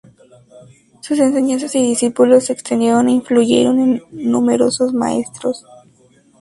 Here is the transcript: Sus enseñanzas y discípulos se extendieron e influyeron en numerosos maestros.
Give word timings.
Sus 1.01 1.19
enseñanzas 1.19 1.75
y 1.75 1.83
discípulos 1.83 2.45
se 2.45 2.53
extendieron 2.53 3.07
e 3.07 3.11
influyeron 3.11 3.79
en 3.79 4.03
numerosos 4.09 4.95
maestros. 4.95 5.63